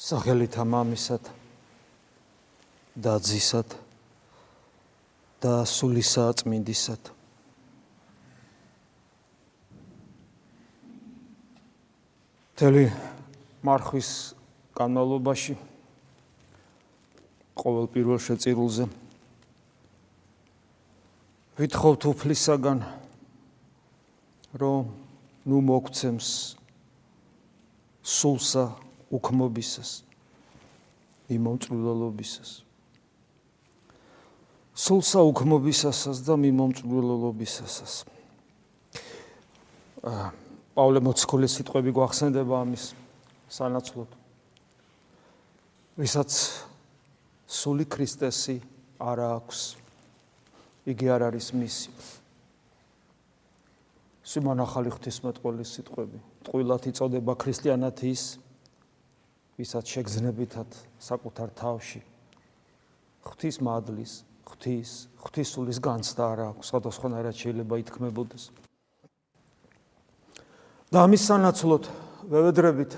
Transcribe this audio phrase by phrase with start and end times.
[0.00, 1.26] სახელითა მამისად
[3.04, 3.74] და ძისად
[5.44, 7.12] და სულისა წმინდისად.
[12.56, 12.86] თელი
[13.60, 14.10] მარხვის
[14.80, 15.60] განმავლობაში
[17.60, 18.88] ყოველ პირველ შეწირულზე
[21.60, 22.84] ვითხოვთ უფლისაგან
[24.60, 24.92] რომ
[25.44, 26.28] ნუ მოგცემს
[28.00, 28.64] სულსა
[29.10, 29.90] უქმობისას
[31.30, 32.52] მიმომწვილობისას
[34.80, 37.94] სულსა უქმობისასაც და მიმომწვილობისასაც
[40.00, 40.28] აა
[40.80, 42.84] პავლე მოციქულის სიტყვები გვახსენდება ამის
[43.52, 44.14] სანაცვლოდ.
[46.00, 46.36] ვისაც
[47.44, 48.56] სული ქრისტესი
[48.96, 49.60] არ აქვს
[50.88, 51.92] იგი არ არის მისი.
[54.24, 56.18] სიმონ ახალი ღვთისმეტყველის სიტყვები.
[56.48, 58.24] ტყუილად იწოდება ქრისტიანათი ის
[59.60, 60.72] ვისაც შეგზნებითად
[61.04, 62.00] საკუთარ თავში
[63.20, 64.12] ღვთის მადლის,
[64.48, 68.44] ღვთის, ღვთისულის განცდა არ აქვს, სხვადასხვანაირად შეიძლება ითქმებოდეს.
[70.90, 71.84] და ამის სანაცვლოდ
[72.26, 72.92] ვევედრებით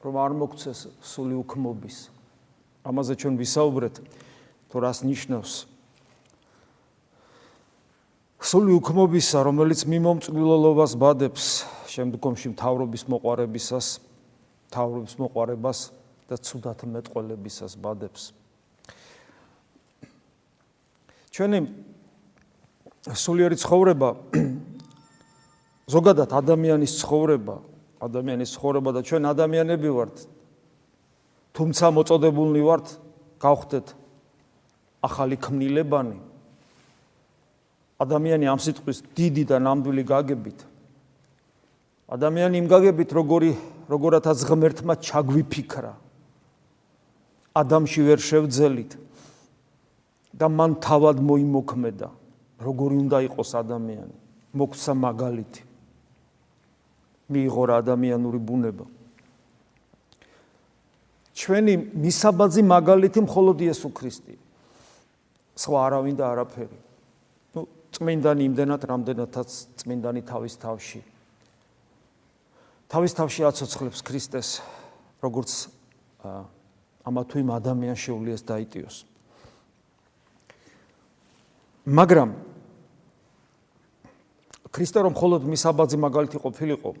[0.00, 2.08] რომ არ მოგცეს სული უქმობის.
[2.86, 3.94] ამაზე ჩვენ ვისაუბრეთ,
[4.70, 5.52] თუ რას ნიშნავს
[8.42, 14.11] სული უქმობისა, რომელიც მიმომწვილელობას ბადებს შემდგომში მთავრობის მოყარებისას
[14.72, 15.78] თავრობის მოყარებას
[16.28, 18.32] და ცუდათ მეტყოლებისას ბადებს.
[21.32, 21.58] ჩვენი
[23.12, 24.08] სულიერი ცხოვრება
[25.94, 27.56] ზოგადად ადამიანის ცხოვრება,
[28.00, 30.16] ადამიანის ცხოვრება და ჩვენ ადამიანები ვართ.
[31.52, 32.86] თუმცა მოწოდებულნი ვართ
[33.40, 33.86] გავხდეთ
[35.04, 36.18] ახალი ქმნილებანი.
[38.02, 40.58] ადამიანი ამ სიტყვის დიდი და ნამდვილი გაგებით
[42.12, 43.50] ადამიანი იმ გაგებით როგორი
[43.88, 45.94] როგორათაც ღმერთმა ჩაგვიფიქრა.
[47.52, 48.92] ადამიანში ვერ შევძელით
[50.32, 52.08] და მან თავად მოიმოქმედა
[52.62, 54.16] როგორი უნდა იყოს ადამიანი
[54.56, 55.62] მოგცა მაგალითი.
[57.32, 58.86] მიიღო რა ადამიანური ბუნება.
[61.32, 64.36] ჩვენი მისაბაძი მაგალითი მხოლოდ იესო ქრისტე
[65.56, 66.78] სხვა არავინ და არაფერი.
[67.56, 67.60] ну
[67.92, 69.50] წმინდანი იმდენად რამდენადაც
[69.80, 71.00] წმინდანი თავის თავში
[72.92, 74.48] თავის თავში აცოცხლებს ქრისტეს
[75.24, 75.52] როგორც
[77.08, 78.96] ამა თუ იმ ადამიანს შეულიეს დაიტიოს.
[81.88, 82.30] მაგრამ
[84.76, 86.92] ქრისტე რომ მხოლოდ მისაბაძი მაგალითი ყოფილიყო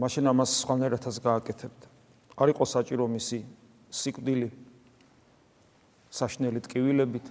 [0.00, 1.80] მაშინ ამას სხვანაირადაც გააკეთებთ.
[2.40, 3.44] არ იყო საჭირო მისი
[3.92, 4.48] სიკვდილი
[6.16, 7.26] საშნელი ტკივილებით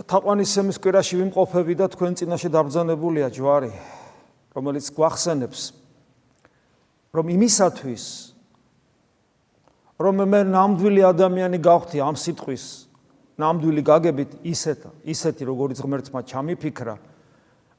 [0.00, 3.72] ჯვრის თაყვანისმის კვირაში ვიმყოფები და თქვენ წინაშე დაბრძანებულია ჯვარი,
[4.56, 5.60] რომელიც გვახსენებს
[7.12, 8.04] რომ იმისათვის
[10.00, 12.64] რომ მე ნამდვილი ადამიანი გავხდი ამ სიტყვის
[13.36, 16.96] ნამდვილი გაგებით ისეთ ისეთი როგორც ღმერთმა ჩამიფიქრა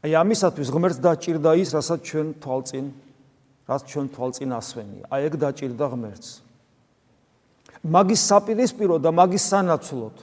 [0.06, 2.86] აი ამისათვის ღმერთს დაჭირდა ის რასაც ჩვენ თვალწინ
[3.66, 5.06] რაც ჩვენ თვალწინ ასვენია.
[5.10, 6.30] აი ეგ დაჭირდა ღმერთს.
[7.82, 10.16] მაგის საპირისპირო და მაგის სანაცვლოდ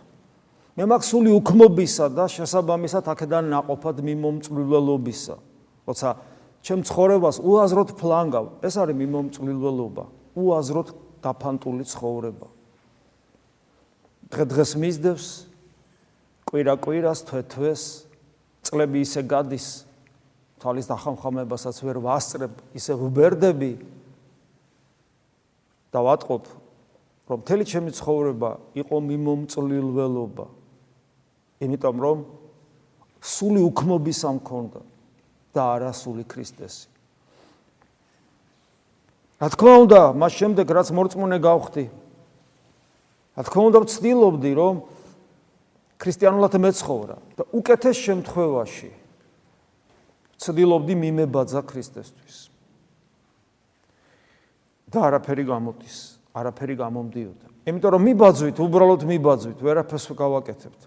[0.79, 5.35] მე მაქვს სული უქმობისა და შესაბამისად აქედან ناقოფად მიმომწვლელობისა.
[5.83, 6.11] თორსა
[6.63, 8.47] ჩემ ცხოვრებას უაზროდ ფლანგავ.
[8.63, 10.05] ეს არის მიმომწვლელობა,
[10.39, 12.49] უაზროდ დაფანტული ცხოვრება.
[14.31, 15.27] დღეს მისდევს
[16.47, 17.83] კვირა-კვირას, თვე-თვეს,
[18.63, 19.83] წლები ისე გადის,
[20.63, 23.73] თვალის დახამხამებასაც ვერ ვასწრებ, ისე ვბერდები
[25.91, 26.45] და ვატყობ,
[27.27, 30.58] რომ მთელი ჩემი ცხოვრება იყო მიმომწვლილველობა.
[31.63, 32.19] იმიტომ რომ
[33.23, 34.83] სული უქმობის ამ ქონდა
[35.55, 36.87] და არა სული ქრისტესი.
[39.39, 41.85] რა თქმა უნდა, მას შემდეგ რაც მორწმუნე გავხდი,
[43.39, 44.75] რა თქმა უნდა, ვცდილობდი რომ
[45.99, 48.91] ქრისტიანულად მეცხოვრა და უკეთეს შემთხვევაში
[50.39, 52.39] ვცდილობდი მიმებაძა ქრისტესთვის.
[54.89, 55.97] და არაფერი გამოდის,
[56.33, 57.47] არაფერი გამომდიოდა.
[57.69, 60.83] იმიტომ რომ მიბაძვით, უბრალოდ მიბაძვით, ვერაფერს გავაკეთებთ.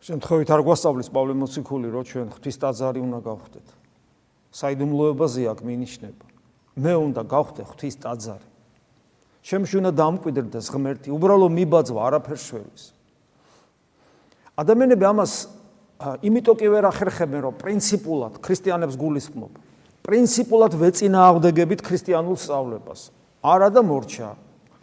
[0.00, 3.66] შემთხვევით არ გვასწავლის პავლე მოციქული, რომ ჩვენ ღვთის ტაძარი უნდა გავხდეთ.
[4.50, 6.26] საიდუმლოებაზე აქ მინიშნება.
[6.80, 8.48] მე უნდა გავხდე ღვთის ტაძარი.
[9.44, 12.84] შემში უნდა დამკვიდრდეს ღმერთი, უბრალო მიბაძვა არაფერს შველის.
[14.56, 15.32] ადამიანები ამას
[16.00, 19.52] იმიტომ კი ვერ ახერხებენ, რომ პრინციპულად ქრისტიანებს გულისხმობ.
[20.00, 23.00] პრინციპულად ვეწინააღმდეგებით ქრისტიანულ სწავლებას.
[23.44, 24.28] არა და მორჩა.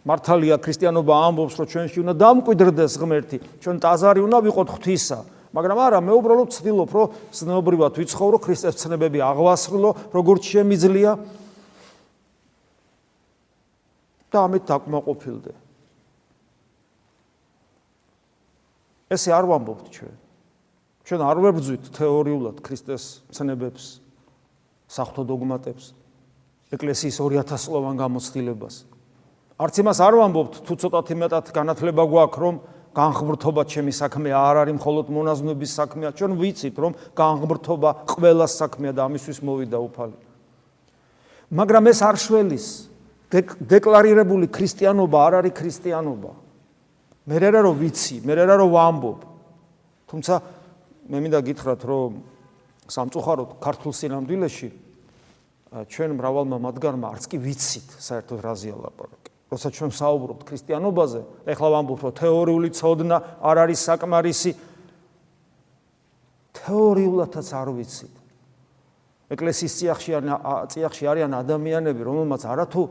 [0.06, 5.18] მართალია ქრისტიანობა ამბობს რომ ჩვენში უნდა დამკვიდრდეს ღმერთი ჩვენ ტაზარი უნდა ვიყოთ ღვთისა
[5.48, 11.12] მაგრამ არა, მე უბრალოდ ცდილობ, რომ ზნეობრივად ვიცხოვრო, ქრისტეს ცნებები აღვასრულო, როგორც შემიძლია.
[14.28, 15.52] და ამით დაკმაყოფილდე.
[19.08, 20.16] ესე არ ვამბობთ ჩვენ.
[21.08, 24.04] ჩვენ არ ვებრძვით თეორიულად ქრისტეს ცნებებს,
[24.84, 25.96] საფრთხო დოგმატებს,
[26.76, 28.84] ეკლესიის 2000 სლოვან გამოცდილებას.
[29.58, 32.54] არც იმას არ ვამბობთ, თუ ცოტათი მეტად განათლება გვაქვს, რომ
[32.94, 36.10] განღბრთობა ჩემი საქმე არ არის მხოლოდ მონაზვნების საქმეა.
[36.14, 40.18] ჩვენ ვიცით, რომ განღბრთობა ყველას საქმეა და ამისთვის მოვიდა უფალი.
[41.58, 42.66] მაგრამ ეს არ შველის
[43.58, 46.32] დეკლარირებული ქრისტიანობა არ არის ქრისტიანობა.
[47.28, 49.18] მე რა რო ვიცი, მე რა რო ვამბობ.
[50.08, 50.34] თუმცა
[51.08, 52.12] მე მინდა გითხრათ, რომ
[52.88, 54.68] სამწუხაროდ ქართულ სინამდვილეში
[55.68, 59.37] ჩვენ მრავალმა მათგანმა არც კი ვიცით საერთოდ რაზეა ლაპარაკი.
[59.48, 64.52] როცა ჩვენ საუბრობთ ქრისტიანობაზე, ეხლა ვამბობთ, რომ თეორიული ცოდნა არ არის საკმარისი.
[66.52, 68.14] თეორიულათაც არ ვიცით.
[69.32, 70.38] ეკლესიის წიაღში არიან
[70.72, 72.82] წიაღში არიან ადამიანები, რომელმაც არათუ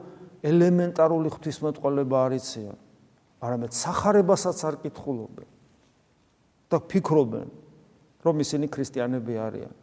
[0.46, 2.78] ელემენტარული ღვთისმეტყველება არ იციან,
[3.42, 5.50] არამედ сахарებასაც არ კითხულობენ
[6.70, 7.48] და ფიქრობენ,
[8.22, 9.74] რომ ისინი ქრისტიანები არიან.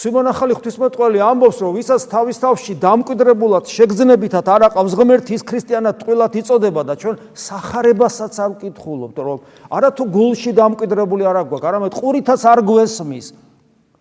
[0.00, 5.98] სიმონ ახალი ღვთისმეტყველი ამბობს, რომ ვისაც თავის თავში დამკვიდრებულად შეგრძნებითად არ აყავს ღმერთი, ის ქრისტიანად
[6.00, 9.38] ტყუილად იწოდება და ჩვენ сахарებასაც არ ვკითხულობთ, რომ
[9.68, 13.26] არათუ გულში დამკვიდრებული არ აგვაქვს, არამედ ყურითაც არ გვესმის.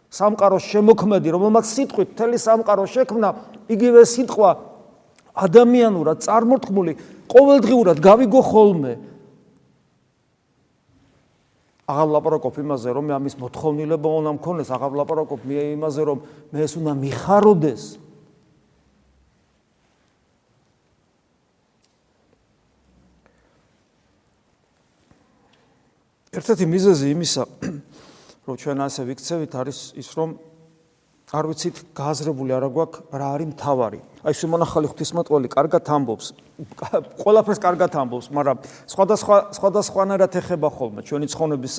[0.09, 3.29] სამყაროს შემოქმედი, რომელმაც სიტყვით მთელი სამყარო შექმნა,
[3.69, 4.49] იგივე სიტყვა
[5.35, 6.93] ადამიანურად წარმოთქმული
[7.29, 8.93] ყოველდღიურად გავიგო ხოლმე
[11.89, 16.19] აღარ ლაპარაკობ იმაზე რომ მე ამის მოთხოვნილება უნდა მქონდეს აღარ ლაპარაკობ მე იმაზე რომ
[16.53, 17.83] მე ეს უნდა მიხაროდეს
[26.39, 27.43] ერთ-ერთი მიზეზი იმისა
[28.45, 30.37] რომ ჩვენ ასე ვიქცევით არის ის რომ
[31.29, 33.99] არ ვიცით გააზრებული არა გვაქვს რა არის მთავარი.
[34.19, 36.27] აი შემონახალი ღვთისმოწყალე კარგად ამბობს.
[37.23, 38.57] ყველაფერს კარგად ამბობს, მაგრამ
[38.91, 41.75] სხვადასხვა სხვადასხვანაირად ეხება ხოლმე ჩვენი ცხონების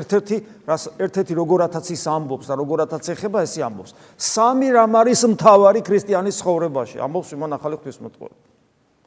[0.00, 0.36] ერთ-ერთი
[0.72, 3.92] ერთ-ერთი როგორათაც ის ამბობს და როგორათაც ეხება ესე ამბობს.
[4.16, 8.34] სამი რამ არის მთავარი ქრისტიანის ცხოვრებაში, ამბობს შემონახალი ღვთისმოწყალე.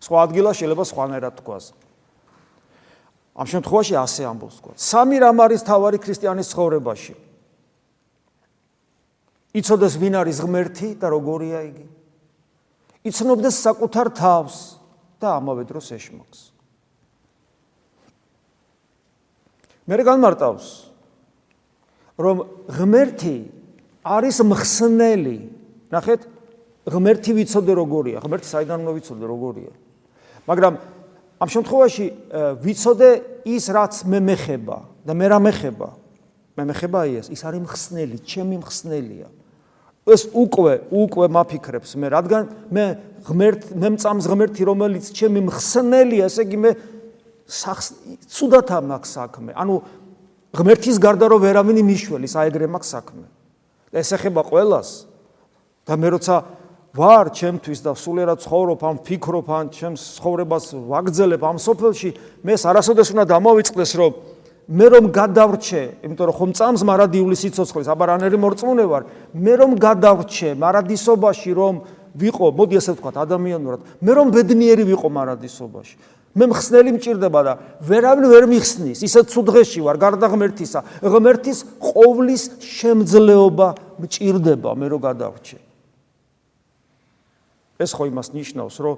[0.06, 1.66] სხვა ადგილას შეიძლება სხვანაირად თქვას.
[3.34, 4.74] ამ შემთხვევაში ასე ამბობს თქვა.
[4.78, 7.14] სამი რამ არის მთავარი ქრისტიანის ცხოვრებაში.
[9.58, 11.95] იცოდეს ვინ არის ღმერთი და როგორია იგი.
[13.06, 14.56] იცნობდეს საკუთარ თავს
[15.22, 16.40] და ამავე დროს ეშმაკს.
[19.86, 20.66] მე განმარტავს
[22.18, 22.38] რომ
[22.74, 23.38] ღმერთი
[24.02, 25.38] არის მხსნელი.
[25.94, 26.22] ნახეთ,
[26.90, 29.72] ღმერთი ვიცოდე როგორია, ღმერთი საიდან უნდა ვიცოდე როგორია.
[30.50, 30.74] მაგრამ
[31.42, 32.06] ამ შემთხვევაში
[32.62, 33.10] ვიცოდე
[33.46, 35.90] ის რაც მე მეხება და მე რა მეხება?
[36.56, 39.28] მე მეხება ის, ის არის მხსნელი, ჩემი მხსნელია.
[40.06, 42.86] ეს უკვე უკვე მაფიქრებს მე რადგან მე
[43.26, 46.72] ღმერთ მე მწამს ღმერთი რომელიც ჩემი მხსნელია ესე იგი მე
[47.50, 49.52] ცუდათა მაქვს საქმე.
[49.58, 49.74] ანუ
[50.54, 53.26] ღმერთის გარდა რომ ვერავინ მიშველი საეგრე მაქვს საქმე.
[53.96, 54.90] ეს ეხება ყოველას
[55.90, 56.36] და მე როცა
[56.96, 62.10] ვარ ჩემთვის და სულიერად ცხოვრობ ამ ფიქრობ ამ ჩემს ცხოვრებას ვაგრძელებ ამ სოფელში
[62.46, 64.14] მე არასოდეს უნდა დამოვიწყდეს რომ
[64.66, 69.04] მე რომ გადავრჩე, იმიტომ რომ ხომ წამს მარადიული სიცოცხლის, აბა რანერი მორწმუნე ვარ,
[69.38, 71.76] მე რომ გადავრჩე მარადისობაში რომ
[72.18, 75.96] ვიყო, მოდი ასე ვთქვა, ადამიანურად, მე რომ ბედნიერი ვიყო მარადისობაში.
[76.36, 83.68] მე მხსნელი მჭირდება და ვერავინ ვერ მიხსნის, ისე ცუდღეში ვარ, გარდა ღმერთისა, ღმერთის ყოვლის შემძლეობა
[84.04, 85.58] მჭირდება მე რომ გადავრჩე.
[87.80, 88.96] ეს ხო იმას ნიშნავს, რომ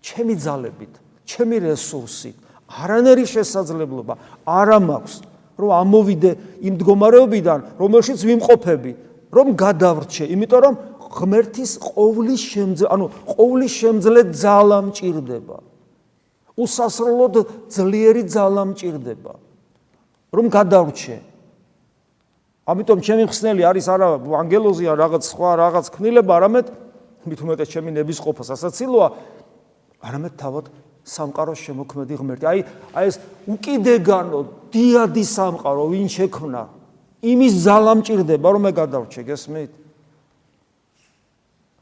[0.00, 0.92] ჩემი ძალებით,
[1.28, 2.36] ჩემი რესურსით
[2.70, 4.14] არანერი შესაძლებლობა
[4.46, 5.14] არ მაქვს
[5.60, 6.30] რომ ამოვიდე
[6.64, 8.92] იმ მდგომარეობიდან რომელშიც ვიმყოფები
[9.34, 10.74] რომ გადავრჩე იმიტომ რომ
[11.10, 15.56] ღმერთის ყოვლის შემძ ანუ ყოვლის შემძლე ძალა მჭირდება
[16.60, 17.34] უსასრულოდ
[17.74, 19.32] ძლიერი ძალა მჭირდება
[20.30, 21.16] რომ გადავრჩე.
[22.70, 26.66] ამიტომ ჩემი ხსნელი არის არა ანგელოზია რაღაც სხვა რაღაც ქნილება არამედ
[27.26, 29.08] მით უმეტეს ჩემი ნების ყოფა სასაცილოა
[30.06, 30.70] არამედ თავად
[31.04, 32.44] სამყაროს შემოქმედი ღმერთი.
[32.46, 32.58] აი
[32.94, 33.16] აი ეს
[33.48, 34.40] უკიდეგანო
[34.70, 36.62] დიადი სამყარო ვინ შექმნა?
[37.20, 39.70] იმის ძალა მჭირდება რომ მე გადავრჩე, გესმით?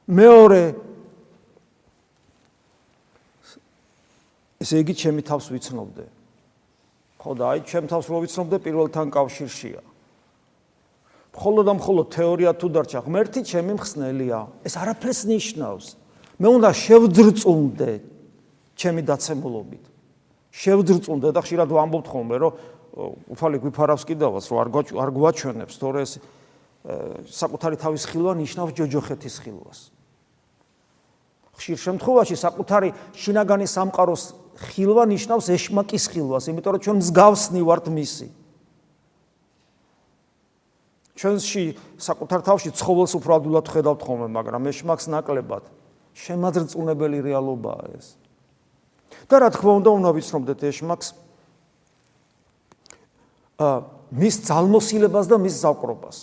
[0.08, 0.62] მეორე
[4.62, 6.04] ესე იგი ჩემი თავს ვიცნობდე.
[7.18, 9.82] ხო და აი ჩემ თავს რო ვიცნობდე პირველთან კავშირშია.
[11.38, 14.40] მხოლოდ და მხოლოდ თეორია თუ დარჩა ღმერთი ჩემი მხსნელია.
[14.66, 15.86] ეს არაფერს ნიშნავს.
[16.38, 17.92] მე უნდა შევძრწუნდე
[18.78, 19.84] ჩემი დაცემულობით.
[20.54, 22.52] შევძრწუნდა და ხშირად ვამბობთ ხოლმე, რომ
[23.30, 26.12] უფალი გვიფარავს კიდევაც რომ არ არ გვაჩვენებს თორე ეს
[27.28, 29.78] საკუთარი თავის ხილვა ნიშნავს ჯოჯოხეთის ხილვას.
[31.58, 34.22] ხშირ შემთხვევაში საკუთარი შინაგანი სამყაროს
[34.58, 38.28] ხილვა ნიშნავს ეშმაკის ხილვას, იმიტომ რომ ჩვენ მსგავსნი ვართ მისი.
[41.18, 41.62] ჩვენში
[41.98, 45.64] საკუთარ თავში ცხოველს უფრო ადვილად ხედავთ ხოლმე, მაგრამ ეშმაკს ნაკლებად
[46.14, 48.14] შემაძრწუნებელი რეალობაა ეს.
[49.28, 51.08] და რა თქმა უნდა, უნდა ვიცნობდეთ ეშმაკს
[53.58, 56.18] აა მის ძალმოსილებას და მის ზავყრობას.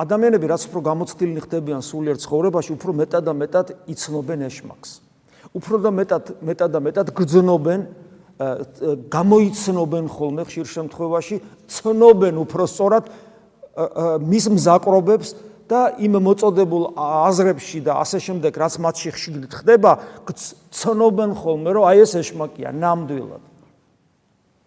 [0.00, 4.90] ადამიანები რაც უფრო გამოცდილნი ხდებიან სულიერ ცხოვრებაში, უფრო მეტად და მეტად იცნობენ ეშმაკს.
[5.52, 7.80] უფრო და მეტად მეტად და მეტად გრძნობენ
[9.12, 11.36] გამოიცნობენ ხოლმე ხშირ შემთხვევაში,
[11.68, 13.04] ცნობენ უფრო სწორად
[14.24, 15.28] მის მზაკრობებს
[15.68, 19.92] და იმ მოწოდებულ აზრებში და ასე შემდეგ, რაც მათში ხშირად ხდება,
[20.74, 23.44] ცნობენ ხოლმე, რომ აი ეს ეშმაკია ნამდვილად.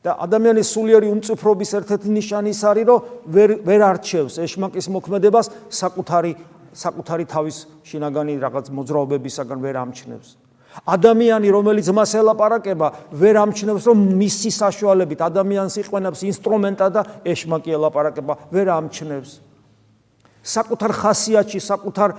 [0.08, 6.32] და ადამიანის სულიერი უმწიფრობის ერთ-ერთი ნიშანი ის არის, რომ ვერ ვერ არჩევს ეშმაკის მოქმედებას საკუთარი
[6.78, 10.30] საკუთარი თავის შინაგანი რაღაც მოძრაობებისაგან ვერ ამჩნევს.
[10.86, 18.34] ადამიანი, რომელიც მას ელაპარაკება, ვერ ამჩნევს, რომ მისი საშუალებით ადამიანს იყენებს ინსტრუმენტად და ეშმაკი ელაპარაკება,
[18.54, 19.32] ვერ ამჩნევს.
[20.48, 22.10] საკუთარ ხასიათში, საკუთარ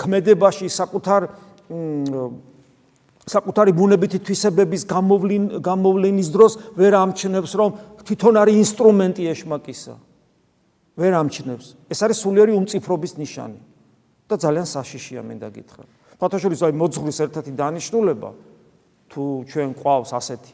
[0.00, 1.22] ქმედებაში, საკუთარ
[3.28, 7.70] საკუთარი ბუნებითი თვისებების გამოვლინ გამოვლინის დროს ვერ ამჩნევს რომ
[8.08, 9.94] თვითონ არის ინსტრუმენტი ეშმაკისა.
[10.96, 11.66] ვერ ამჩნევს.
[11.92, 13.60] ეს არის სულიერი უმწიფრობის ნიშანი.
[14.28, 15.84] და ძალიან საშიშია მე დაგითხრა
[16.20, 18.30] ფათაშურის აი მოძღვრის ერთ-ერთი დანიშნულება
[19.08, 20.52] თუ ჩვენ ყავს ასეთი.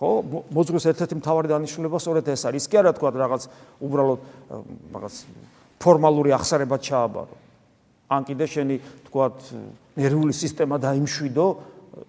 [0.00, 0.08] ხო
[0.50, 2.64] მოძღვრის ერთ-ერთი მთავარი დანიშნულება სწორედ ეს არის.
[2.64, 3.42] ის კი არა თქვა რაღაც
[3.78, 4.20] უბრალოდ
[4.90, 5.14] რაღაც
[5.84, 7.44] ფორმალური ახსარება ჩააბარო
[8.14, 8.76] ან კიდე შენი
[9.08, 9.26] თქვა
[9.96, 11.46] ნერვული სისტემა დაიმშვიდო,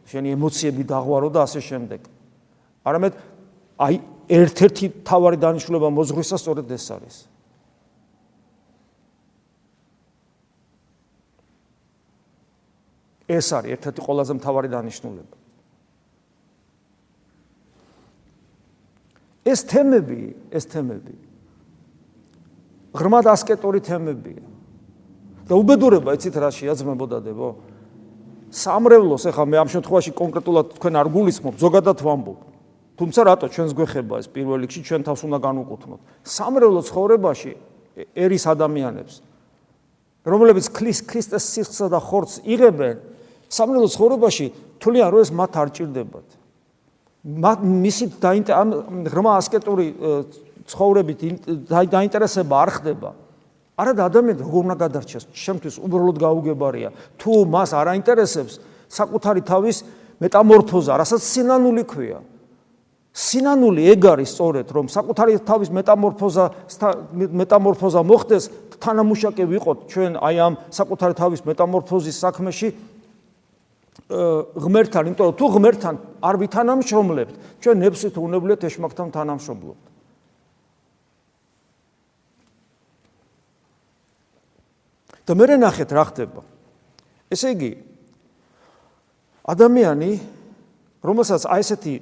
[0.10, 2.02] შენი ემოციები დაღვარო და ასე შემდეგ.
[2.86, 3.14] არამედ
[3.80, 3.96] აი
[4.30, 7.18] ერთ-ერთი თავარი დანიშნულება მოძღვრისა სწორედ ეს არის.
[13.26, 15.36] ეს არის ერთ-ერთი ყველაზე მთავარი დანიშნულება.
[19.46, 21.25] ეს თემები, ეს თემები
[22.96, 24.44] ღრმად ასკეტური თემებია.
[25.46, 27.50] და უბედურება იცით რა შეაძმებოდა დებო?
[28.50, 32.40] სამრევლოს ეხა მე ამ შემთხვევაში კონკრეტულად თქვენ არ გულისხმობ, ზოგადად ვამბობ.
[32.96, 36.02] თუმცა რატო ჩვენს გვეხება ეს პირველ რიგში ჩვენ თავს უნდა განუკუთვნოთ.
[36.24, 37.52] სამრევლო ცხოვრებაში
[38.16, 39.16] ერის ადამიანებს
[40.26, 42.98] რომლებიც ქრისტეს სიხსა და ხორცს იღებენ
[43.52, 44.46] სამრევლო ცხოვრებაში
[44.82, 46.28] თვლიან რომ ეს მათ არ ჭირდებათ.
[47.86, 48.06] მისი
[49.12, 49.86] ღრმა ასკეტური
[50.66, 51.20] ცხოვრებით
[51.70, 53.10] დაინტერესება არ ხდება.
[53.76, 55.24] არა და ადამიანი როგორ უნდა გადარჩეს?
[55.36, 56.90] შემთთვის უბრალოდ გაუგებარია.
[57.20, 58.54] თუ მას არ აინტერესებს
[58.88, 59.78] საკუთარი თავის
[60.22, 62.20] მეტამორფოზა, რასაც სინანული ქვია.
[63.16, 66.46] სინანული ეგ არის სწორედ, რომ საკუთარი თავის მეტამორფოზა
[67.16, 68.44] მეტამორფოზა მოხდეს,
[68.76, 72.68] თანამუშაკე ვიყოთ ჩვენ აი ამ საკუთარი თავის მეტამორფოზის საქმეში
[74.12, 79.95] ღმერთთან, იმიტომ რომ თუ ღმერთთან არ ვითანამშრომლებთ, ჩვენ ნებსით უნებლიეთ ეშმაკთან თანამშრომლობთ.
[85.26, 86.42] და მე ნახეთ რა ხდება.
[87.32, 87.72] ესე იგი
[89.46, 90.12] ადამიანი
[91.06, 91.96] რომელსაც აი ესეთი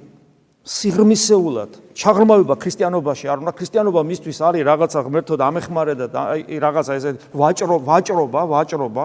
[0.64, 6.92] სიღრმისეულად ჩაღრმავება ქრისტიანობაში არ უნდა ქრისტიანობა მისთვის არის რაღაცა ღმერთო და ამეხმარე და აი რაღაცა
[6.96, 9.04] ესე ვაჭრო ვაჭრობა ვაჭრობა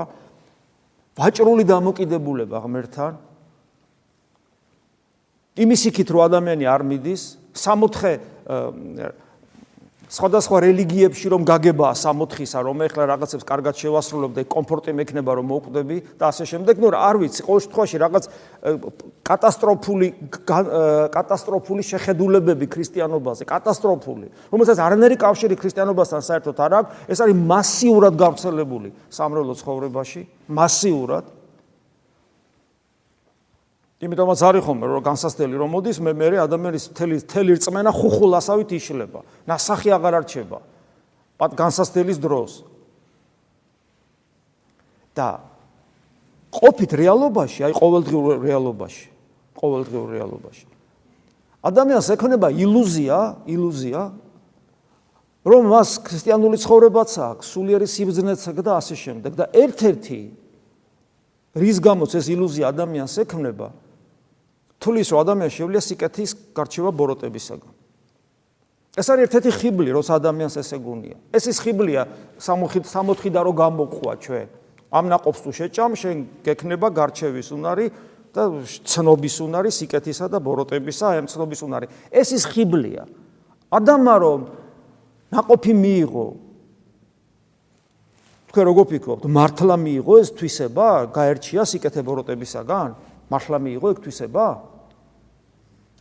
[1.19, 3.13] ვაჭრული დამოკიდებულება ღმერთთან
[5.59, 7.21] იმის იქით რომ ადამიანი არ მიდის
[7.59, 8.13] სამოთხე
[10.19, 15.97] სხვადასხვა რელიგიებში რომ გაგებაა სამოთხისა რომ ეხლა რაღაცებს კარგად შევასრულებ და კომფორტი მექნება რომ მოკვდები
[16.19, 16.75] და ასე შემდეგ.
[16.83, 18.23] ნუ არ ვიცი ყოველ შემთხვევაში რაღაც
[19.23, 20.07] კატასტროფული
[21.15, 28.89] კატასტროფული შეხედულებები ქრისტიანობაზე კატასტროფული რომელსაც არანერი კავშირი ქრისტიანობასთან საერთოდ არ აქვს ეს არის მასიურად გავრცელებული
[29.07, 30.21] სამრევლო ცხოვრებაში
[30.51, 31.38] მასიურად
[33.99, 39.27] იმიტომაც არის ხომ რომ განსასწრელი რომ მოდის მე მე ადამიანის თელი თელი რწმენა ხუხულასავით იშლება.
[39.43, 40.59] ნასახი აღარ არჩება.
[41.35, 42.63] პატ განსასწრელის დროს.
[45.19, 45.43] და
[46.55, 49.07] ყოფით რეალობაში აი ყოველდღიურ რეალობაში
[49.59, 50.65] ყოველდღიურ რეალობაში.
[51.59, 53.19] ადამიანს ექნება ილუზია
[53.51, 54.01] ილუზია
[55.43, 59.31] რომ მას ქრისტიანული ცხოვრებაც აქვს სულიერი სიბძნეც და ასე შემდეგ.
[59.35, 60.21] და ერთ-ერთი
[61.59, 63.75] რის გამოც ეს ილუზია ადამიანს ექნება
[64.79, 67.71] თulis რო ადამიანს შეუძლია სიკეთის გარჩევა ბოროტებისაგან.
[68.99, 71.17] ეს არის ერთ-ერთი ხიბლი, როცა ადამიანს ეს ეგონია.
[71.35, 72.01] ეს ის ხიბლია
[72.39, 74.47] 60 60-დან რო გამოგყვა ჩვენ.
[74.89, 77.85] ამ ناقობს თუ შეჭამ, შენ გექნება გარჩევის უნარი
[78.33, 81.87] და ცნობის უნარი სიკეთისა და ბოროტებისა, ამ ცნობის უნარი.
[82.09, 83.05] ეს ის ხიბლია.
[83.69, 84.39] ადამიანმა რომ
[85.29, 86.27] ناقოფი მიიღო,
[88.49, 92.89] თქვენ როგორ ფიქრობთ, მართლა მიიღო ეს თვისება, გაერჩია სიკეთე ბოროტებისაგან?
[93.29, 94.45] მართლა მიიღო ეგ თვისება?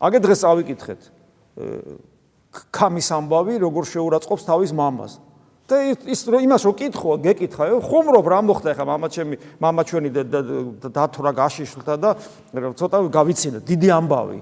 [0.00, 1.00] აგე დღეს ავიკითხეთ
[2.72, 5.12] ქამის ამბავი როგორ შეურაცხყოფს თავის მამას
[5.68, 5.76] და
[6.08, 10.10] ის იმას რო კითხო, გეკითხა, ხუმრობ რა მოხდა ხა მამა ჩემი, მამა ჩვენი
[10.80, 12.10] დათვრა გაშიშლთა და
[12.72, 14.40] ცოტა გავიცინე, დიდი ამბავი.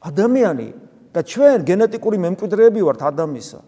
[0.00, 0.68] ადამიანი
[1.12, 3.60] და ჩვენ გენეტიკური მემკვიდრეები ვართ ადამიანისა.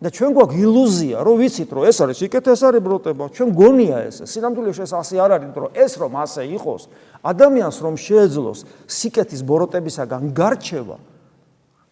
[0.00, 3.98] და ჩვენ გვაქვს ილუზია რომ ვიცით რომ ეს არის სიკეთე ეს არის ბროტება ჩვენ გონია
[4.08, 6.82] ეს სინამდვილეში ეს ასე არ არის რომ ეს რომ ასე იყოს
[7.20, 10.96] ადამიანს რომ შეეძლოს სიკეთის ბოროტებისაგან გარჩევა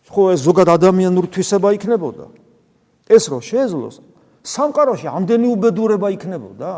[0.08, 2.26] ხო ეს ზოგად ადამიანურ თვისება იქნებოდა?
[3.12, 4.00] ეს რო შეეძლოს
[4.44, 6.72] სამყაროში ამდენი უბედურება იქნებოდა?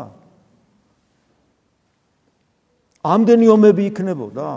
[3.07, 4.47] ამდენი ომები იქნებოდა?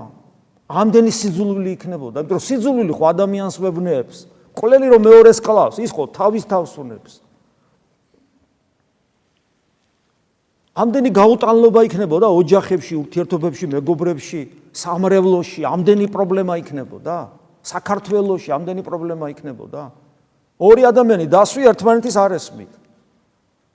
[0.66, 2.16] ამდენი სიძულვილი იქნებოდა?
[2.26, 4.16] იმიტომ რომ სიძულვილი ხო ადამიანს ვებნებს
[4.54, 7.12] ყველელი რომ მეორეს კლავს ის ხო თავის თავს უნებს
[10.74, 14.40] ამდენი გაუტანლობა იქნებოდა ოჯახებში ურთიერთობებში მეგობრებში
[14.74, 17.16] სამრევლოში ამდენი პრობლემა იქნებოდა
[17.64, 19.82] საქართველოში ამდენი პრობლემა იქნებოდა
[20.58, 22.72] ორი ადამიანი დასვი ერთმანეთის არესმით.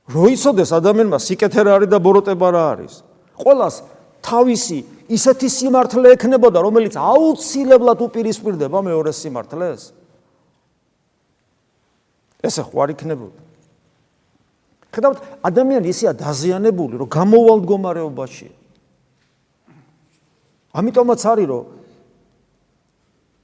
[0.09, 2.93] როიცოდეს ადამიანმა სიკეთე რა არის და ბოროტება რა არის.
[3.36, 3.75] ყოველას
[4.24, 9.98] თავისი ისეთი სიმართლე ექნებოდა, რომელიც აუცილებლად უპირისპირდება მეორე სიმართლეს.
[12.43, 13.41] ესე ხო არ იქნებოდა.
[14.89, 18.53] ხედავთ, ადამიანი ისეა დაზიანებული, რომ გამოვალ მდგომარეობაშია.
[20.74, 21.65] ამიტომაც არის, რომ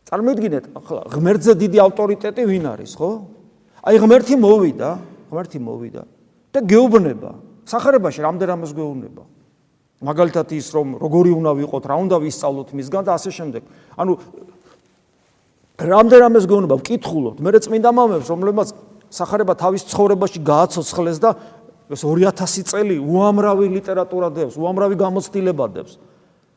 [0.05, 3.09] წარმოიდგინეთ, ახლა ღმერთზე დიდი ავტორიტეტი ვინ არის, ხო?
[3.85, 4.89] აი ღმერთი მოვიდა,
[5.29, 6.01] ღმერთი მოვიდა
[6.53, 7.31] და გეუბნება.
[7.65, 9.23] სახარებაში რამდენ რამეს გეუბნება.
[10.05, 13.63] მაგალითად ის რომ როგორი უნდა ვიყოთ, რა უნდა ვისწავლოთ მისგან და ასე შემდეგ.
[13.97, 14.13] ანუ
[15.81, 18.69] რამდენ რამეს გეუბნება, ვკითხულობთ, მე წმინდა მამებს, რომლებმაც
[19.15, 21.31] სახარება თავის ცხოვრებაში გააცოცხლეს და
[21.89, 25.93] ეს 2000 წელი უამრავი ლიტერატურა დევს, უამრავი გამოცდილება დევს.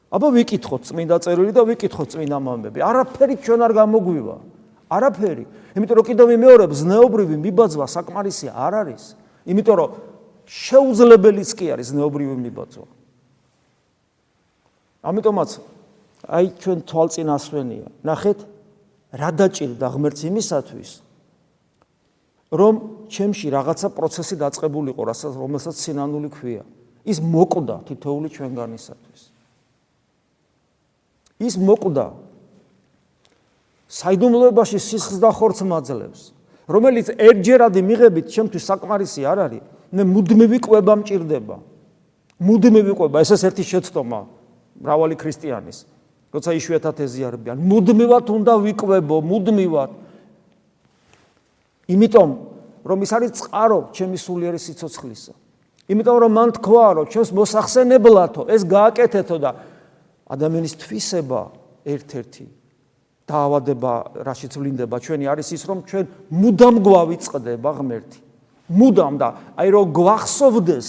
[0.08, 2.78] აბა ვიკითხოთ წმინდა წერილი და ვიკითხოთ წმინდა მომები.
[2.80, 4.36] არაფერი ჩვენ არ გამოგვივა.
[4.88, 5.44] არაფერი.
[5.76, 9.02] იმიტომ რომ კიდევ მეორე ზნეობრივი მიბაძვა საკმარისი არ არის.
[9.44, 9.90] იმიტომ რომ
[10.48, 12.86] შეუძლებელიც კი არის ზნეობრივი მიბაძვა.
[15.04, 15.50] ამიტომაც
[16.24, 17.86] აი ჩვენ თვალწინასვენია.
[18.00, 18.38] ნახეთ
[19.12, 20.90] რა დაჭირდა ღმერთს იმისათვის
[22.52, 22.74] რომ
[23.12, 26.64] ჩემში რაღაცა პროცესი დაწყებულიყო, რასაც რომელსაც სინანული ქვია.
[27.08, 29.22] ის მოკვდა თითოული ჩვენგანისათვის.
[31.40, 32.06] ის მოკვდა.
[33.88, 36.20] საიდუმლოებაში სისხლს და ხორცს მაძლევს.
[36.68, 39.64] რომელიც ერთჯერადი მიღებით ჩემთვის საკმარისი არ არის.
[39.92, 41.56] მე მუდმივი ყვება მჭირდება
[42.38, 44.20] მუდმივი ყვება ეს ერთი შეცდომა
[44.78, 45.78] მრავალი ქრისტიანის.
[46.28, 47.56] როცა იშვიათად ეზიარებიან.
[47.58, 49.90] მუდმივად უნდა ვიყვებო მუდმივად
[51.88, 52.30] იმიტომ
[52.88, 55.32] რომ ის არის წყარო ჩემი სულიერი სიცოცხლისა
[55.88, 59.50] იმიტომ რომ მან თქვა რომ ჩვენს მოსახსენებლათო ეს გააკეთეთო და
[60.28, 61.40] ადამიანის თვისება
[61.88, 62.44] ერთ-ერთი
[63.28, 63.92] დაავადება,
[64.24, 68.20] რაშიც ვლინდება ჩვენი არის ის, რომ ჩვენ მუდამ გვავიწყდება ღმერთი.
[68.68, 70.88] მუდამ და აი რომ გვახსოვდეს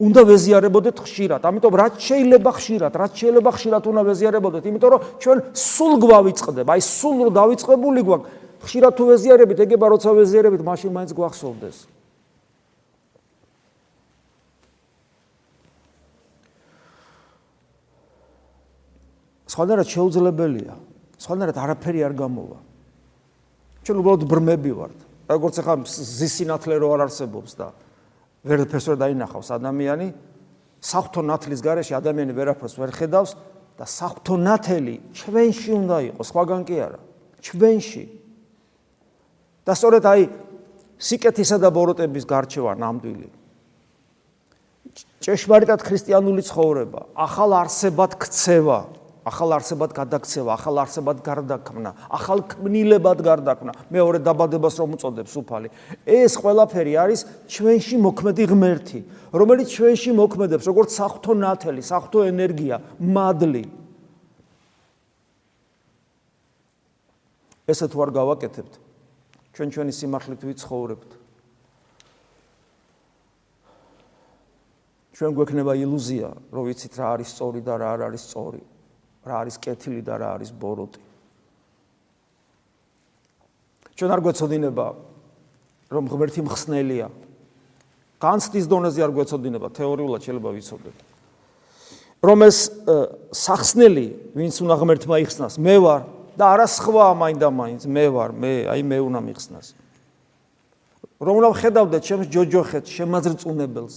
[0.00, 1.40] უნდა ვეზიარებოდეთ ხშირად.
[1.44, 6.70] ამიტომ რაც შეიძლება ხშირად, რაც შეიძლება ხშირად უნდა ვეზიარებოდეთ, იმიტომ რომ ჩვენ სულ გვავიწყდება.
[6.72, 8.26] აი სულ რო დავიწყებული გვაქვს,
[8.60, 11.78] ხშირად თუ ვეზიარებით, ეგება როცა ვეზიარებით, მაშინ მაინც გვახსოვდეს.
[19.50, 20.74] სხვადასხვა შეუძლებელია.
[21.18, 22.58] სხვადასხვა არაფერი არ გამოვა.
[23.84, 24.98] ჩვენ უბრალოდ ბრმები ვართ.
[25.30, 27.70] როგორც ახლა ზისინათლე რო არ არსებობს და
[28.42, 30.08] ვერაფერს ვერ დაინახავს ადამიანი,
[30.82, 33.36] საფრთხო ნათლის გარეშე ადამიანი ვერაფერს ვერ ხედავს
[33.78, 37.00] და საფრთხო ნათელი ჩვენში უნდა იყოს, სხვაგან კი არა.
[37.40, 38.19] ჩვენში.
[39.66, 40.22] და სწორედ აი
[41.00, 43.28] სიკეთისა და ბოროტების გარჩევა ნამდვილი.
[45.20, 48.78] ჭეშმარიტად ქრისტიანული ცხოვრება, ახალ არსებად ქცევა,
[49.24, 55.68] ახალ არსებად გადაქცევა, ახალ არსებად გარდაქმნა, ახალ ქმნილებად გარდაქმნა, მეორე დაბადებას რომ უწოდებს უფალი.
[56.08, 57.20] ეს ყველაფერი არის
[57.52, 59.00] ჩვენში მოქმედი ღმერთი,
[59.32, 63.64] რომელიც ჩვენში მოქმედებს როგორც საფრთხო ნათელი, საფრთხო ენერგია, მადლი.
[67.70, 68.72] ესე თუ არ გავაკეთებთ,
[69.54, 71.10] ჩვენ ჩვენი სიმართლით ვიცხოვრებთ.
[75.14, 78.62] ჩვენ გვექნება ილუზია, რომ ვიცით რა არის სწორი და რა არ არის სწორი.
[79.26, 81.02] რა არის კეთილი და რა არის ბოროტი.
[84.00, 84.86] ჩვენ არ გვეცოდინება
[85.92, 87.08] რომ ღმერთი მხსნელია.
[88.16, 90.98] განცდის დონეზე არ გვეცოდინება, თეორიულად შეიძლება ვიცოდეთ.
[92.20, 92.58] რომ ეს
[93.32, 96.00] სახსნელი ვინც უნდა ღმერთმა იხსნას მე ვარ
[96.38, 99.66] და არა სხვა მაინდა მაინც მე ვარ მე აი მე უნდა მიხსნას.
[101.20, 103.96] რომ უნდა ხედავდე ჩემს ჯოჯოხეთს შემაძრწუნებელს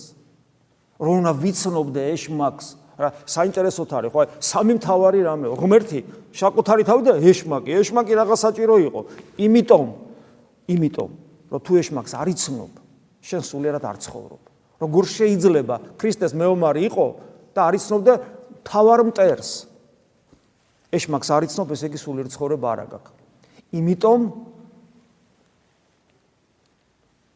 [1.00, 2.68] რომ უნდა ვიცნობდე ეშმაკს
[3.00, 6.00] რა საინტერესოთ არის ხო სამი მთავარი რამე ღმერთი
[6.36, 9.00] შაკუთარი თავი და ეშმაკი ეშმაკი რაღაც საჭირო იყო.
[9.40, 9.84] იმიტომ
[10.68, 11.10] იმიტომ
[11.52, 12.72] რომ თუ ეშმაკს არ იცნობ
[13.24, 14.42] შენ სულიერად არ ცხოვრობ.
[14.84, 17.06] როგორ შეიძლება ქრისტეს მეომარი იყო
[17.56, 18.14] და არ იცნობდა
[18.68, 19.50] თავარ მტერს
[20.94, 23.12] ეშმაკს არ იცნობ ესე იგი სულიერ ცხოვრება არ აქვს
[23.74, 24.22] იმიტომ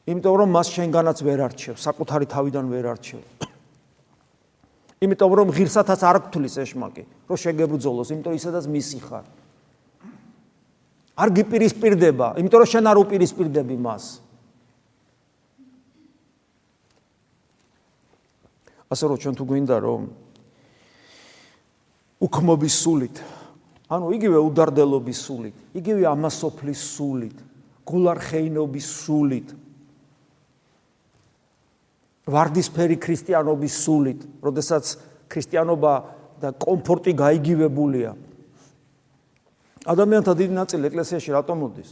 [0.08, 3.22] იმიტომ რომ მას შენგანაც ვერ არჩევ საკუთარი თავიდან ვერ არჩევ
[4.98, 9.26] იმიტომ რომ ღირსათაც არ გთulis ეშმაკი რომ შეგებრძოლოს იმიტომ ისედაც მისი ხარ.
[11.17, 14.06] არ გიპირისპირდება იმიტომ რომ შენ არ უპირისპირდები მას.
[18.89, 20.02] ასე რომ ჩვენ თუ გვინდა რომ
[22.26, 23.17] უქმობის სულით
[23.88, 27.38] ანუ იგივე უდარდელობის სულით, იგივე ამასოფლის სულით,
[27.88, 29.54] გულარხეინობის სულით,
[32.28, 34.86] ვარდისფერი ქრისტიანობის სულით, როდესაც
[35.32, 35.93] ქრისტიანობა
[36.43, 38.12] და კომფორტი გაიგივებულია.
[39.88, 41.89] ადამიანთა დიდი ნაწილი ეკლესიაში რატომ მოდის?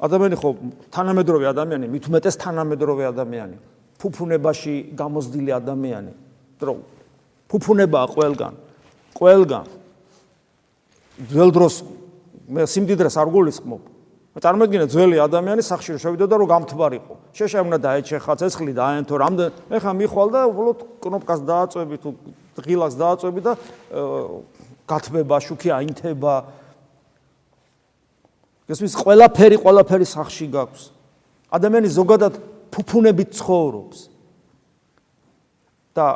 [0.00, 0.50] ადამიანი ხო
[0.90, 3.56] თანამედროვე ადამიანი, მით უმეტეს თანამედროვე ადამიანი.
[4.00, 6.12] ფუფუნებაში გამოზდილი ადამიანი.
[6.58, 6.74] დრო
[7.50, 8.54] ფუფუნებაა ყველგან.
[9.14, 9.79] ყველგან.
[11.28, 11.74] ძველ დროს
[12.50, 13.82] მე სიმდიდრეს არ გულისხმობ.
[14.40, 17.14] წარმოიდგინე ძველი ადამიანი სახში შევიდოდა რომ გამთბარიყო.
[17.36, 22.08] შეშა უნდა დაეჩეხა ცეცხლი და აენ თუ რამდენ ეხა მიხვალ და უბრალოდ კნოპკას დააწვევი თუ
[22.62, 23.52] ღილაკს დააწვევი და
[24.88, 26.34] გათბება, შუქი აინთება.
[28.70, 30.82] ესმის ყველაფერი ყველაფერი სახში გაქვს.
[31.50, 32.34] ადამიანი ზოგადად
[32.70, 33.98] ფუფუნებით ცხოვრობს.
[35.90, 36.06] და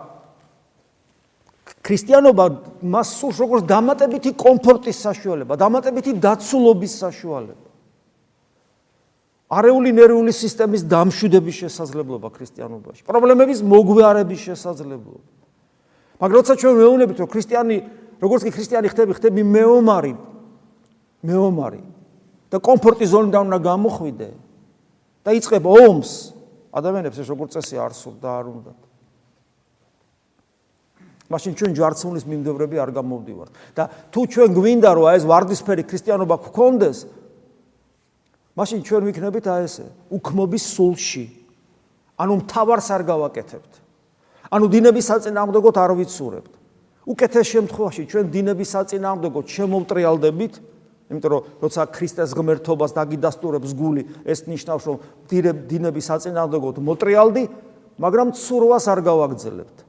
[1.85, 2.45] ქრისტიანობა
[2.81, 7.65] მას სულს როგორც დამატებითი კომფორტის საშუალება, დამატებითი დაცულობის საშუალება.
[9.53, 15.33] არეული ნერვული სისტემის დამშვიდების შესაძლებლობა ქრისტიანობაში, პრობლემების მოგვარების შესაძლებლობა.
[16.19, 17.77] მაგრამ როცა ჩვენ მეუბნებით, რომ ქრისტიანი,
[18.25, 20.15] როგორც კი ქრისტიანი ხდები, ხდები მეომარი,
[21.21, 21.83] მეომარი
[22.49, 24.31] და კომფორტის ზონიდან უნდა გამოხვიდე
[25.21, 26.11] და იწყებ ომს,
[26.73, 28.73] ადამიანებს ეს როგორც წესი არ სურდა, არ უნდა.
[31.33, 33.53] მაშინ ჩვენ ჯვარცმულის მიმდევრები არ გამოვდივართ.
[33.75, 33.83] და
[34.13, 36.99] თუ ჩვენ გვინდა რომ აი ეს ვარდისფერი ქრისტიანობა გქონდეს
[38.55, 41.25] მაშინ ჩვენ ვიქნებით აი ესე უქმობის სულში.
[42.21, 43.73] ანუ მთავარს არ გავაკეთებთ.
[44.53, 46.53] ანუ დინების საწინააღმდეგოდ არ ვიცურებთ.
[47.05, 50.55] უკეთეს შემთხვევაში ჩვენ დინების საწინააღმდეგოდ შემოვტრიალდებით
[51.13, 54.97] იმიტომ რომ როცა ქრისტეს ღმერთობას დაგიდასტურებს გული ეს ნიშნავს რომ
[55.29, 57.45] დინების საწინააღმდეგოდ მოტრიალდი
[58.01, 59.84] მაგრამ ცურვას არ გავაგზელებთ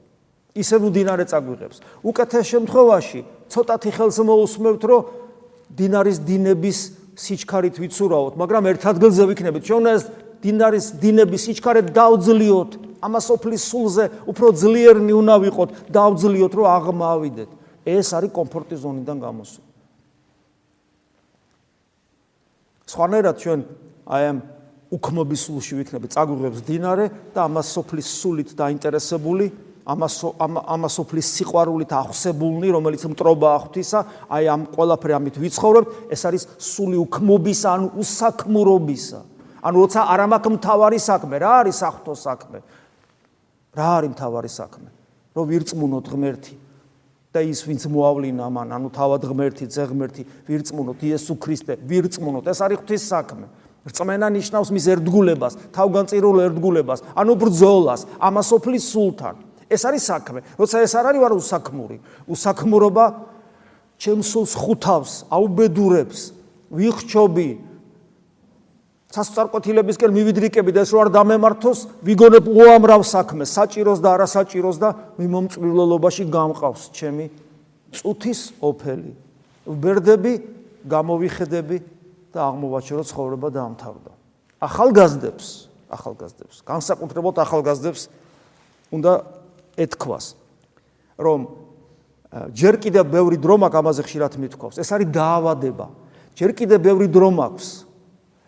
[0.56, 1.76] ისევ დინარე წაგვიღებს.
[2.02, 3.20] უკეთეს შემთხვევაში
[3.52, 5.02] ცოტათი ხელს მოусმევთ, რომ
[5.76, 6.78] დინარის დინების
[7.16, 9.62] სიჩქარით ვიცურავოთ, მაგრამ ერთ ადგილზე ვიქნებით.
[9.68, 10.02] ჩვენ ეს
[10.40, 12.70] დინარის დინების სიჩქარე დავძლიოთ,
[13.02, 17.50] ამას ოფლის სულზე უფრო ძლიერნი უნდა ვიყოთ, დავძლიოთ, რომ აღმავიდეთ.
[17.86, 19.66] ეს არის კომფორტის ზონიდან გამოსული.
[22.86, 23.60] სხვანაირად ჩვენ
[24.06, 24.38] აი ამ
[24.90, 29.50] უქმობის სულში ვიქნებით, წაგვიღებს დინარე და ამას ოფლის სულით დაინტერესებული
[29.86, 37.60] ამასოფლის სიყვარულით ახსებულნი, რომელიც მტრობა ახთისა, აი ამ ყველაფერი ამით ვიცხოვრებ, ეს არის სული უქმობის
[37.70, 39.20] ან უსაქმურობისა.
[39.62, 42.58] ანუ როცა არ ამაქვს მთავარი საქმე, რა არის ახთო საქმე?
[43.78, 44.88] რა არის მთავარი საქმე?
[45.36, 46.54] რომ ვირწმუნოთ ღმერთი
[47.36, 52.58] და ის ვინც მოავლინა მან, ანუ თავად ღმერთი, ძე ღმერთი, ვირწმუნოთ იესო ქრისტე, ვირწმუნოთ, ეს
[52.64, 53.46] არის ღვთის საქმე.
[53.86, 59.45] რწმენა ნიშნავს მის ერთგულებას, თავგანწირულ ერთგულებას, ანუ ბრძოლას, ამასოფლის სულთან.
[59.70, 60.40] ეს არის საქმე.
[60.58, 61.96] როცა ეს არ არის ვარ უსაქმური.
[62.30, 63.04] უსაქმურობა
[63.98, 66.20] ჩემსულს ხუთავს, აუბედურებს,
[66.70, 67.50] ვიხჩობი.
[69.16, 76.24] სასწარკვეთილებისკენ მივიდრიკები და ეს რო არ დამემართოს, ვიგონებ უამრავ საქმეს, საჭიროს და არასაჭიროს და მიმომწვილელობაში
[76.28, 77.26] გამყავს ჩემი
[77.96, 79.12] წუთის ოფელი.
[79.66, 80.32] ვბერდები,
[80.84, 81.76] გამოვიხედები
[82.34, 84.10] და აღმოვაჩერო ცხოვრება დაამთავრდა.
[84.56, 85.46] ახალგაზრდებს,
[85.90, 88.02] ახალგაზრდებს, განსაკუთრებულად ახალგაზრდებს
[88.92, 89.12] უნდა
[89.76, 90.34] ეთქვას
[91.16, 91.46] რომ
[92.52, 95.86] ჯერ კიდევ ბევრი დრო მაქვს ამაზე ხშირად მithქვავს ეს არის დაავადება.
[96.36, 97.86] ჯერ კიდევ ბევრი დრო მაქვს.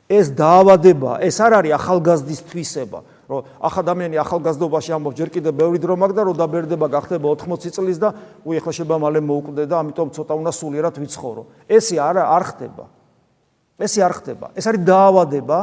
[0.08, 5.78] ეს დაავადება ეს არ არის ახალგაზრდის თვისება რომ ახ ადამიანი ახალგაზრდობაში ამბობს ჯერ კიდევ ბევრი
[5.84, 8.08] დრო მაქვს და რომ დაბერდება გახდება 80 წლის და
[8.40, 11.42] უი ახლა შეიძლება მალე მოუკვდე და ამიტომ ცოტა უნდა სულიერად ვიცხოვრო.
[11.68, 12.84] ესე არა არ ხდება.
[13.76, 14.46] ესე არ ხდება.
[14.56, 15.58] ეს არის დაავადება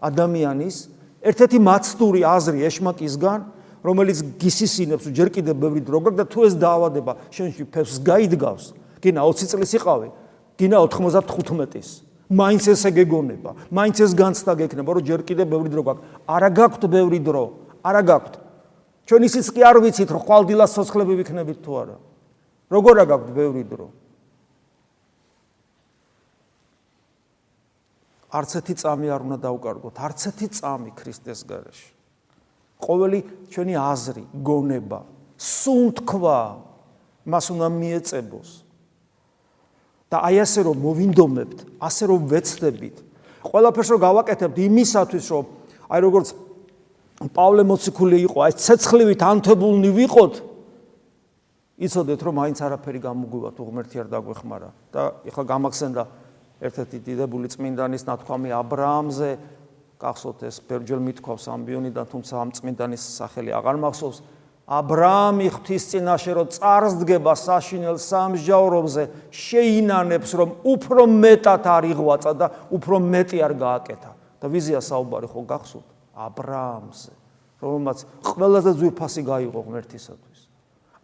[0.00, 0.76] ადამიანის
[1.20, 3.40] ერთ-ერთი მაცდური აზრი ეშმაკისგან
[3.84, 8.64] რომელიც გისისინებს ჯერ კიდევ ბევრი დრო გაქვს და თუ ეს დაავადება შენში ფებს გაიდგავს,
[9.00, 10.08] გინა 20 წლის იყავი,
[10.60, 11.88] გინა 95-ის.
[12.30, 16.04] მაინც ესე გეგონება, მაინც ეს განცდა გექნება, რომ ჯერ კიდევ ბევრი დრო გაქვს.
[16.30, 17.44] არა გაქვთ ბევრი დრო,
[17.82, 18.34] არა გაქვთ.
[19.10, 21.96] ჩვენ ისიც კი არ ვიცით, რომ ხვალდილას სოცხლები ვიქნებით თუ არა.
[22.70, 23.86] როგორ არ გაქვთ ბევრი დრო?
[28.30, 31.99] არც ერთი წამი არ უნდა დაუკარგოთ, არც ერთი წამი ქრისტეს გარეშე.
[32.80, 33.20] ყოველი
[33.52, 35.00] ჩვენი აზრი, გონება,
[35.36, 36.40] სუნთქვა
[37.28, 38.50] მას უნდა მიეწებოს.
[40.10, 42.96] და აი ასე რომ მოვინდომებთ, ასე რომ ვეცდებით,
[43.46, 45.44] ყველაფერს რომ გავაკეთებთ იმისათვის, რომ
[45.86, 46.28] აი როგორც
[47.30, 50.34] პავლე მოციქული იყო, აი ცეცხლივით ანთებულნი ვიყოთ,
[51.78, 56.02] იცოდეთ რომ მაინც არაფერი გამოგვივათ, უღმერთი არ დაგვეხმარა და ეხლა გამახსენდა
[56.60, 59.30] ერთ-ერთი დიდებული წმინდანის ნათქვამი ა ブラ ამზე
[60.00, 64.18] გახსოვთ ეს ბევრჯერ მithქვავს ამ ბიონიდან, თუმცა ამ წმინდანის სახელი აღარ მახსოვს.
[64.70, 72.96] აბრაამი ღვთის წინაშე რო წარსდგება საშინელ სამსჯავროზე, შეინანებს რომ უფრო მეტად არ იღვაწა და უფრო
[73.02, 74.12] მეტი არ გააკეთა.
[74.40, 75.88] და ვიზია საუბარი ხო გახსოვთ?
[76.16, 77.12] აბრაამზე,
[77.60, 80.40] რომელმაც ყველაზე ძვირფასი გაიღო ღმერთისათვის.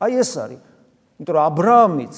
[0.00, 0.60] აი ეს არის,
[1.20, 2.16] იმიტომ რომ აბრაამიც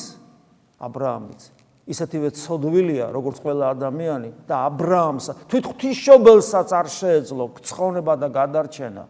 [0.78, 1.40] აბრაამიც
[1.88, 9.04] ისეთივე ცოდვილია, როგორც ყველა ადამიანი და აბრაამს, თვით ღვთისმშობელსაც არ შეეძლო გცხოვნება და გადარჩენა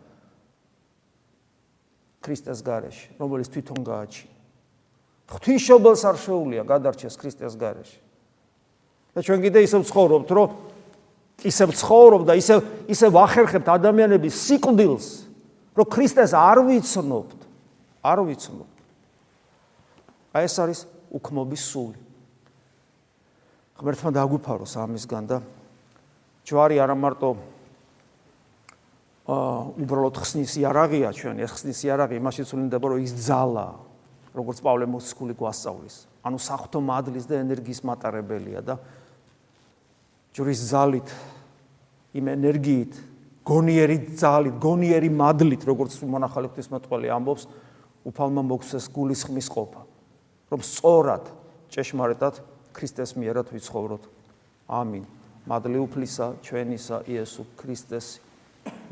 [2.23, 4.35] ქრისტეს გარეშე, რომელიც თვითონ გააჩინა.
[5.29, 8.01] ღვთისმშობელს არ შეუძლია გადარჩეს ქრისტეს გარეშე.
[9.19, 10.49] და ჩვენ კიდე ისევ ცხოვრობთ, რომ
[11.43, 15.07] ისევ ცხოვრობ და ისევ ისევ ახერხებთ ადამიანების სიკვდილს,
[15.75, 17.39] რომ ქრისტეს არ ვიცნობთ,
[18.07, 18.77] არ ვიცნობთ.
[20.39, 22.08] აი ეს არის უქმობის სული.
[23.79, 25.39] ღმერთმა დაგვიფაროს ამისგან და
[26.49, 27.31] ჯვარი არა მარტო
[29.29, 33.67] აა უბრალოდ ხსნის იარაღია ჩვენ ეს ხსნის იარაღი იმაშიც უნდება რომ ის ძალა
[34.35, 35.97] როგორც პავლე მოსკული გვასწავლის.
[36.25, 38.75] ანუ საფრთხო მადლის და ენერგიის მატარებელია და
[40.35, 41.09] ჯვრის ძალით
[42.19, 42.93] იმ ენერგიით
[43.47, 47.47] გონიერი ძალით გონიერი მადლით როგორც მონახალე ღვთისმოწყალე ამბობს
[48.11, 49.83] უფალმა მოგვცეს გულის ხმის ყოფა
[50.53, 51.25] რომ სწორად
[51.73, 52.41] ჭეშმარიტად
[52.79, 54.05] ქრისტეს მიერად ვიცხოვროთ.
[54.71, 55.05] ამინ.
[55.49, 58.21] მადლი უფლისა ჩვენისა იესო ქრისტეს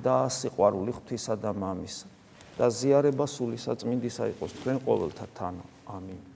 [0.02, 1.96] და სიყვარული ღვთისა და მამის
[2.56, 5.64] და ზიარება სული საწმინდისა იყოს თქვენ ყოველთა თანა.
[5.86, 6.35] ამინ.